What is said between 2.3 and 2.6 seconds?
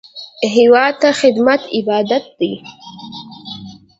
دی